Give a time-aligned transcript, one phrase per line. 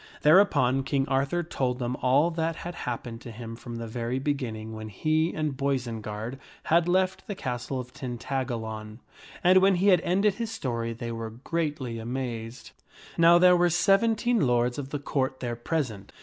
[0.23, 4.73] Thereupon King Arthur told them all that had happened to him from the very beginning
[4.73, 8.97] when he and Boisenard had left the castle of Tin tagalon.
[9.43, 12.71] And when he had ended his story, they were greatly amazed.
[13.15, 16.11] Now there were seventeen lords of the Court there present.